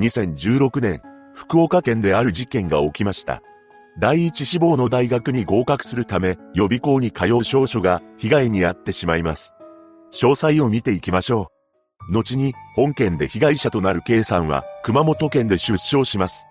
[0.00, 1.00] 2016年、
[1.34, 3.42] 福岡県である事件が起きました。
[4.00, 9.54] 第一志望の大学に合格するため、予備校に通う少女が被害に遭ってしまいます。
[10.12, 11.48] 詳細を見ていきましょ
[12.10, 12.12] う。
[12.12, 16.48] 後に、本件で被害者となる K さんは、熊本県で出生します。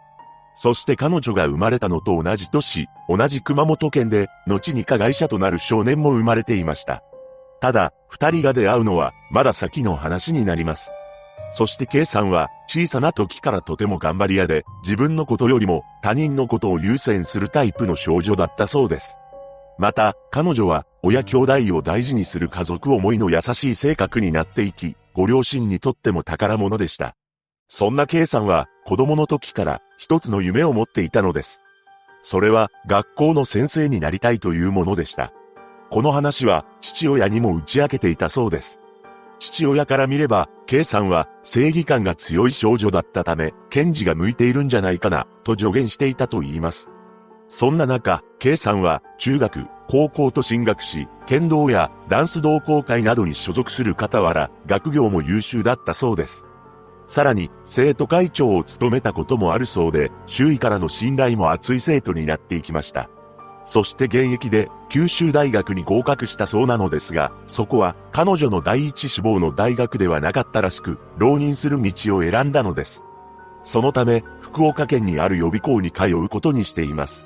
[0.55, 7.03] そして彼女が生まれたのと同じ年、同じ熊本県で、後に加害者となる少年も生まれていました。
[7.59, 10.93] ただ、二人が出会うのは、まだ先の話になります。
[11.51, 19.19] そして K さんは、小さな時からとても頑張り屋で、自分のことよりも他人のことを優先するタイプの少女だったそうです。
[19.77, 27.15] また、彼女は、親兄弟を大事にする家族思いの優しい性格になっていき、ご両親にとっても宝物でした。
[27.67, 31.61] そんな K さんは、子供の時から一つの夢を持っていたのです。
[32.21, 35.33] それは、学校の先生になりたいというものでした。
[35.89, 38.82] この話は、父親にも打ち明けていたそうです。
[39.51, 46.89] 父親から見れば、K さんは正義感が強い少女だったため、検事が向いているんじゃないかな、と助言していたと言います。
[47.49, 56.47] そんな中、K さんは中学、高校と進学し、剣道やダンス同好会などに所属する傍ら、学業も優秀だったそうです。
[57.07, 63.09] さらに、生徒会長を務めたこともあるそうで、周囲からの信頼も厚い生徒になっていきました。
[63.65, 73.03] そして現役で九州大学に合格したそうなのですが、そこは彼女の第一志望の大学ではなかったらしく、浪人する道を選んだのです。
[73.63, 77.25] そのため、福岡県にある予備校に通うことにしています。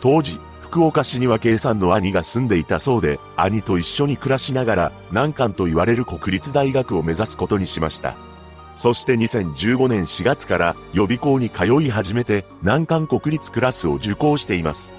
[0.00, 8.16] 当時、福岡市には計算の兄が住んでいたそうで、兄と一緒に暮らしながら、難関と言われる国立大学を目指すことにしました。
[8.74, 14.94] そして2015年4月から予備校に通い始めて、難関国立クラスを受講しています。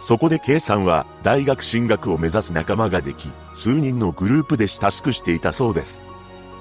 [0.00, 6.02] そこで K さんは大学進学を目指す仲間ができ、数人のグループで親しくしていたそうです。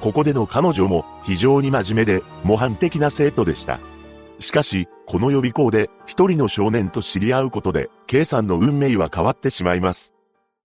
[0.02, 3.80] ここでの彼女も非常に真面目で模範的な生徒でした。
[4.39, 10.14] しかし、この予備校で一人の少年と知り合うことで、K さんの運命は変わってしまいます。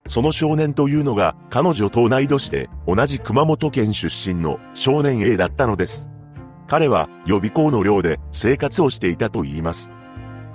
[0.07, 6.11] その少年というのが彼女と同い年で同じ熊本県出身の少年 A だったのです。
[6.67, 9.93] 彼は予備校の寮で生活をしていたと言います。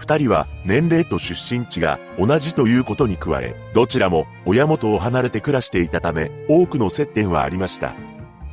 [0.04, 7.96] 二人は年齢と出身地が同じということに加え、どちらも親元を離れて暮らしていたため、多くの接点はありました。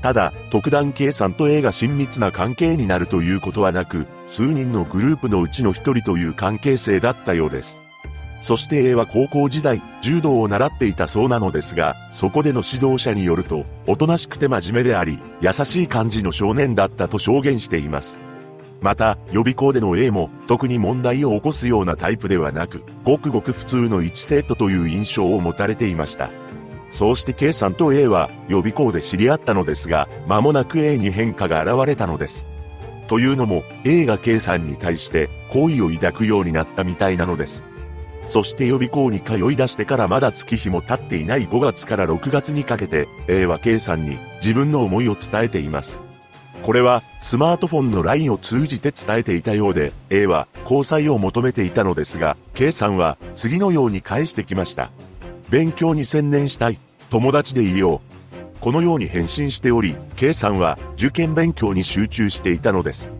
[0.01, 7.83] ただ、特段計算と A が親密な関係になるということはなく、数人のグループのうちの一人という関係性だったようです。
[8.41, 18.21] そして A は高校時代、柔道を習っていたそうなのですが、そこでの指導者によると、おとなしくて真面目であり、優しい感じの少年だったと証言しています。
[18.81, 26.31] また、予備校での A も特に問題を起こすようなタイプではなく、ごくごく普通の一生徒という印象を持たれていました。
[26.91, 32.47] そうして K さんと A は予備校で知り合ったのですが、間もなく A に変化が現れたのです。
[33.07, 37.65] というのも、A が K さんに対して好意を抱くようになったみたいなのです。
[38.27, 46.03] そして予備校に通い出してからまだ月日も経っていない5月から6月にかけて、A は K さんに自分の思いを伝えています。
[46.65, 54.91] これはスマートフォンの LINE を通じて伝えていたようで、A は交際を求めていたのですが、K さんは次のように返してきました。
[55.49, 56.79] 勉強に専念したい。
[57.09, 58.61] 友達でいよう。
[58.61, 63.11] このように返信しており、K さんは受験勉強に集中していたのです。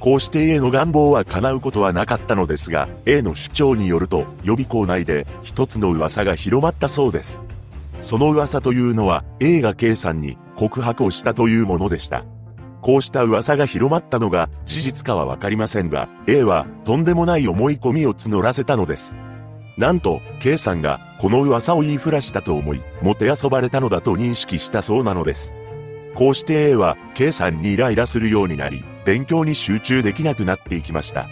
[0.00, 7.42] こうして A の願望は叶うことはなかったのですが、A の主張によると、予備校内で一つの噂が広まったそうです。
[8.00, 12.24] その噂というのは、A が K さんに告白をしたというものでした。
[12.82, 19.16] こうした噂が広まったのが事実かはわかりませんが、A はとんでもない思い込みを募らせたのです。
[19.76, 25.54] なんと、K さんがこの噂を言いふらしたと思い、もてあそばれたのだと認識したそうなのです。
[26.14, 31.28] こうして A は K さんにイライラするようになり、勉強に集中できなくなっていきました。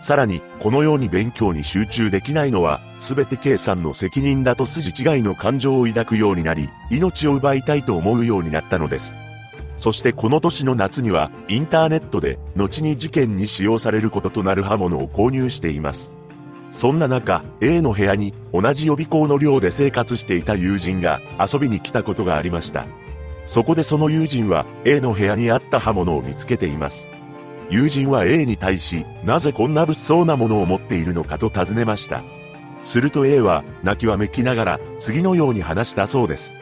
[0.00, 9.18] さらに、このように勉強に集中できないのは、すべて K さんの責任だと筋違いの感情を抱くようになり、命を奪いたいと思うようになったのです。
[9.78, 16.12] そしてこの年の夏には、インターネットで、後に事件に使用されることとなる刃物を購入しています。
[16.70, 22.86] そんな中、A の部屋に、同じ予備校の寮で生活していた友人が、遊びに来たことがありました。
[23.46, 27.08] そこでその友人は、A の部屋にあった刃物を見つけています。
[27.70, 32.24] 友人は A に対し、なぜこんな物騒なものを持っているのかと尋ねました。
[32.82, 36.56] すると A は、泣きわめきながら、次のように話したそうです。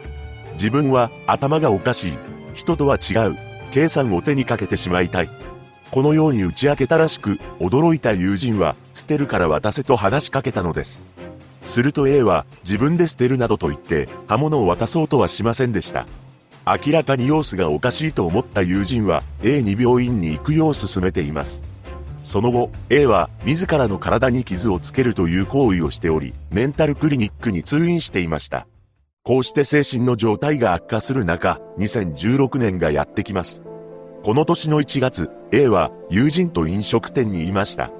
[0.53, 2.26] 自分は、頭がおかしい。
[2.57, 3.37] 人とは違う、
[3.71, 5.29] 計算を手にかけてしまいたい。
[5.91, 11.03] このように打ち明けたらしく、驚いた友人は、捨てるから渡せと話しかけたのです。
[11.63, 16.07] すると A は、自分で捨てるなどと言って、刃物を渡そうとはしませんでした。
[16.65, 21.63] 明らかに様子がおかしいと思った友人は A に病院に行くよう勧めています。
[22.23, 28.67] その後、A は自らの体に傷をつけるという行為をしており、メンタルクリニックに通院していました。
[29.27, 33.65] こうして精神の状態が悪化する中、2016年がやってきます。
[34.23, 37.91] この年の1月、A は友人と飲食店にいました。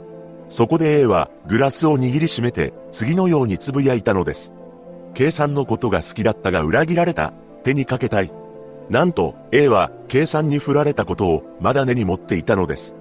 [0.47, 4.53] そこで A はグラスを握りしめて次のように呟いたのです。
[5.15, 7.33] 計算のことが好きだったが裏切られた。
[7.61, 8.31] 手にかけたい。
[8.89, 12.95] なんと A は計算に振られたことをまだ根に持っていたのです。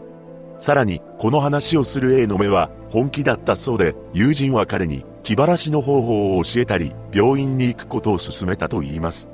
[0.58, 9.32] さらに、この話をする A の目は本気だったそうで、友人は彼に気晴らしの方法を教えたり、病院に行くことを勧めたと言います。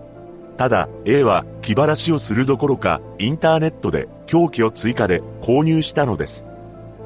[0.56, 6.46] ただ、A は気晴らしをするどころか、インターネットで凶器を追加で購入したのです。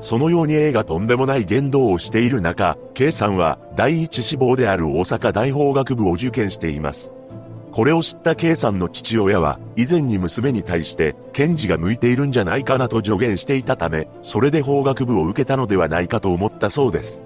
[0.00, 7.12] そのように A がとんでもない言動をしている中、K さんは第一志望である大阪大法学部を受験しています。
[7.72, 17.20] これを知った K さんの父親は、以前に娘に対して、検事が向いているんじゃないかなと助言していたため、それで法学部を受けたのではないかと思ったそうです。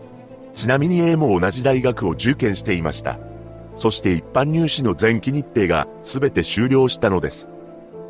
[0.55, 3.19] ちなみに A も同じ大学を受験していました。
[3.75, 7.49] そして一般入試の前期日程が全て終了したのです。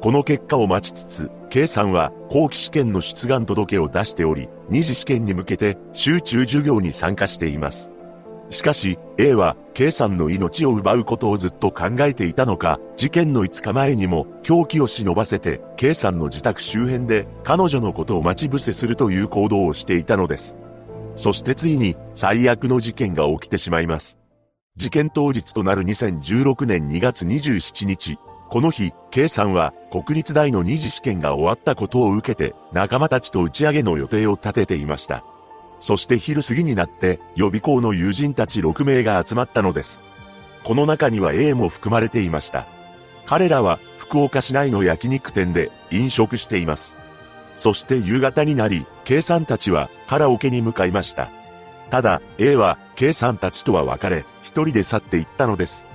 [0.01, 7.93] この結果を待ちつつ、K さんは後期試験の出願届を出しており、二次試験に向けて集中授業に参加しています。
[8.51, 20.57] しかし、A は、K さんの命を奪うことをずっと考えていたのか、事件の5日前にも、凶器を忍ばせて、K さんの自宅周辺で、彼女のことを待ち伏せするという行動をしていたのです。
[21.17, 24.19] そしてついに、最悪の事件が起きてしまいます。
[24.77, 28.19] 事件当日となる2016年2月27日、
[28.51, 35.25] この日、K さんは国立大の二次試験が終わったことを受けて、仲間たちと打ち上げの予定を立てていました。
[35.79, 40.03] そして昼過ぎになって予備校の友人たち6名が集まったのです。
[40.65, 42.67] この中には A も含まれていました。
[43.25, 46.99] 彼らは福岡市内の焼肉店で飲食しています。
[47.61, 51.31] そして夕方になり、K さんたちはカラオケに向かいました。
[51.91, 55.87] ただ、A は K さんたちとは別れ、一人で去っていったのです。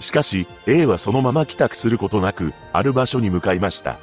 [0.00, 3.98] しかし、A はそのまま帰宅することなく、ある場所に向かいました。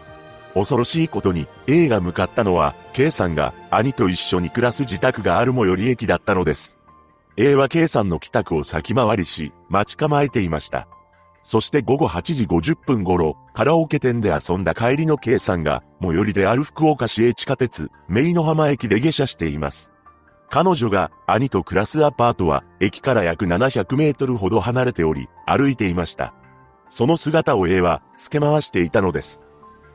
[0.53, 6.77] 恐ろしいことに A が向かったのは K さんが兄と一緒に暮らす自宅がある最寄り駅だったのです。
[7.37, 10.87] A は K さんの帰宅を先回りし、待ち構えていました。
[11.49, 19.91] そして午後8時50分頃、カラオケ店で遊んだ帰りの K さんが、最寄りである福岡市営地下鉄、メイの浜駅で下車しています。
[20.51, 26.35] 彼女が兄と暮らすアパートは駅から約700メートルほど離れており、歩いていました。
[26.87, 29.41] その姿を A は付け回していたのです。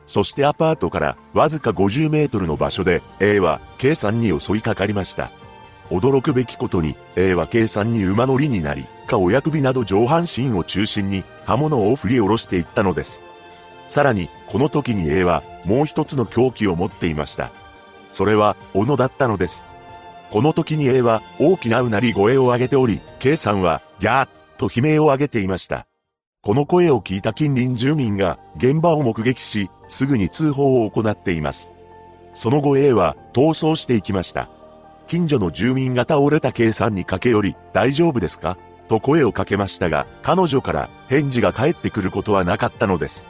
[0.07, 5.31] そしてアパートからわずか50メートルの場所で A は K さんに襲いかかりました。
[5.89, 13.23] 驚くべきことに A は K さんに馬乗りになり、顔や首など上半身を中心に刃物を振り下ろしていったのです。
[13.87, 17.51] さらに、この時に A はもう一つの凶器を持っていました。
[18.09, 19.69] それは、斧だったのです。
[20.31, 25.87] この時に A は大きなうなり声を上げており、K さんはギャーッと悲鳴を上げていました。
[26.41, 31.73] この声を聞いた近隣住民が現場を目撃し、すぐに通報を行っています。
[32.33, 34.49] その後 A は逃走していきました。
[35.07, 38.57] 近所の住民が倒れた K さんに駆け寄り、大丈夫ですか？
[38.87, 43.27] と声をかけましたが、彼女から返事が返ってくることはなかったのです。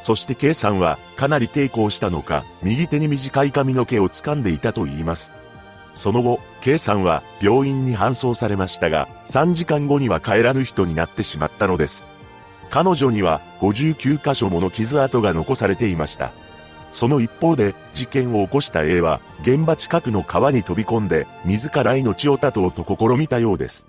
[0.00, 5.32] そして K さんはかなり抵抗したのか、右手に短い髪の毛を掴んでいたと言います。
[5.94, 12.10] その後、K さんは病院に搬送されましたが、3時間後には帰らぬ人になってしまったのです。
[12.70, 16.32] 彼女には59箇所もの傷跡が残されていました。
[16.92, 23.86] その一方で、事件を起こした A は、現場近くの川に飛び込んで、自ら命を絶とうと試みたようです。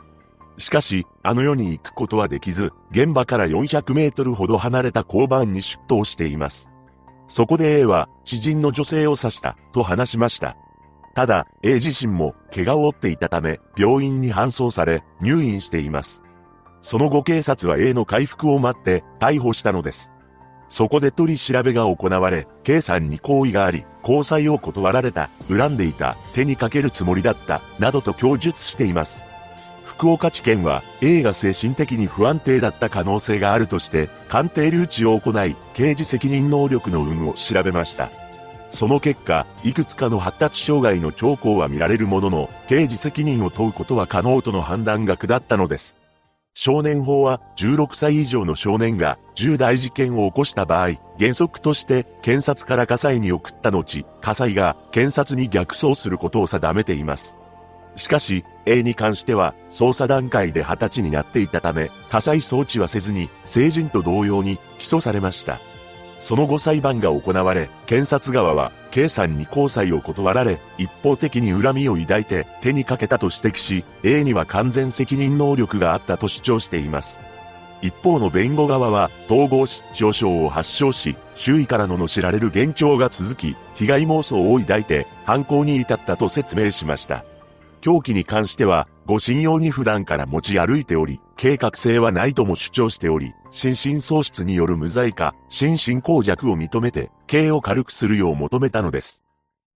[0.57, 6.69] しかし、あの世に行くことはできず、現場から400メートルほど離れた交番に出頭しています。
[7.27, 10.57] そこで A は、知人の女性を刺した、と話しました。
[11.15, 16.23] ただ、A 自身も、怪我を負っていたため、病院に搬送され、入院しています。
[16.81, 20.11] その後警察は A の回復を待って逮捕したのです。
[20.69, 29.25] そこで取り調べが行われ、K さんに好意があり、交際を断られた、恨んでいた、手にかけるつもりだった、などと供述しています。
[29.83, 38.09] 福岡地検は A が精神的に不安定だった可能性があるとして、鑑定留置を行い、刑事責任能力の有無を調べました。
[38.69, 45.98] その結果、いくつかの発達障害の兆候は見られるものの、刑事責任を問うことは可能との判断が下ったのです。
[46.61, 57.37] 少年法は16歳以上の少年が重大事件を起こした場合、原則として検察から火災に送った後、火災が検察に逆走することを定めています。
[57.95, 65.61] しかし、A に関しては捜査段階で20歳になっていたため、火災装置はせずに成人と同様に起訴されました。
[66.19, 77.21] その後裁判が行われ、検察側は、K さんに交際を断られ、一方的に恨みを抱いて手にかけたと指摘し、A には完全責任能力があったと主張しています。
[77.81, 87.23] 一方の弁護側は、統合失調症を発症し、周囲からのの知られる幻聴が続き、被害妄想を抱いて、犯行に至ったと説明しました。
[87.81, 99.23] 凶器に関しては、護身用に普段から持ち歩いており、計画性はないとも主張しており、心神喪失による無罪か、心神耗弱を認めて、刑を軽くするよう求めたのです。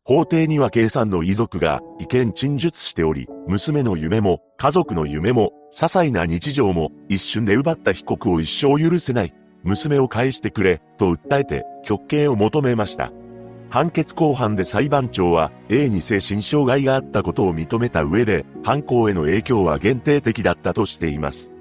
[0.06, 9.34] 法廷には K さんの遺族が意見陳述しており、娘の夢も、家族の夢も、些細な日常も、一瞬で奪った被告を一生許せない。
[9.64, 13.12] 娘を返してくれ、と訴えて、極刑を求めました。
[13.74, 21.52] 判決公判で裁判長は A に精神障害があったことを認めた上で、犯行への影響は限定的だったとしています。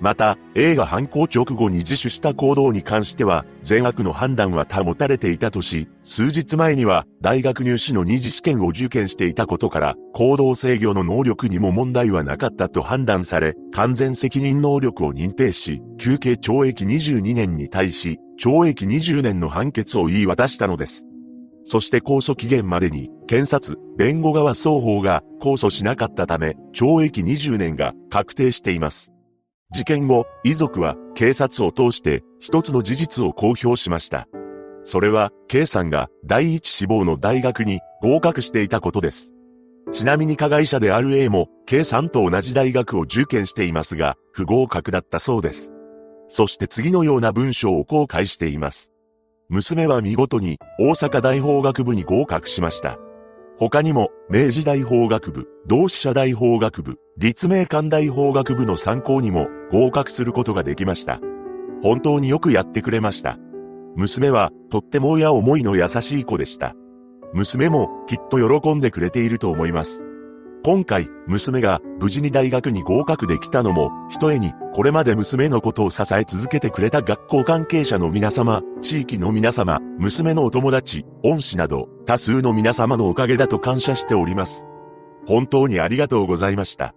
[0.00, 21.06] また、A が犯行直後に自首した行動に関しては、善悪の判断は保たれていたとし、数日前には大学入試の二次試験を受験していたことから、行動制御の能力にも問題はなかったと判断され、完全責任能力を認定し、休刑懲役22年に対し、懲役20年の判決を言い渡したのです。
[21.64, 29.12] そして控訴期限までに、検察、弁護側双方が控訴しなかったため、懲役20年が確定しています。
[29.72, 34.28] 事件後、遺族は警察を通して一つの事実を公表しました。
[34.84, 39.32] それは、K さんが第一志望の大学に合格していたことです。
[39.92, 45.72] ちなみに加害者である A も K さんと同じ大学を受験していますが、不合格だったそうです。
[46.28, 48.91] そして次のような文章を公開しています。
[49.52, 52.96] 娘は見事に大阪大法学部に合格しました。
[53.58, 61.20] 他にも、明治大法学部、同志社大法学部、立命館大法学部の参考にも合格することができました。
[61.82, 63.36] 本当によくやってくれました。
[63.94, 66.74] 娘はとっても親思いの優しい子でした。
[67.34, 70.06] 娘もきっと喜んでくれていると思います。
[70.64, 84.68] 今回、娘が無事に大学に合格できたのも、ひとえに、これまで娘のことを支え続けてくれた学校関係者の皆様、地域の皆様、娘のお友達、恩師など、多数の皆様のおかげだと感謝しております。
[85.26, 86.94] 本当にありがとうございました。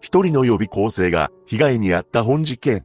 [0.00, 2.84] 一人の予備校生が被害に遭った本事件。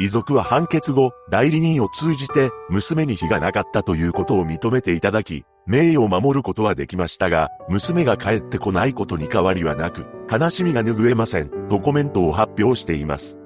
[0.00, 13.40] 遺族は判決後、代理人を通じて、娘に非がなかったということを認めていただき、名誉を守ることはできましたが、娘が帰ってこないことに変わりはなく、悲しみが拭えません、とコメントを発表しています。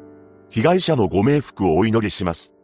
[0.51, 2.55] 被害者のご冥福をお祈りします。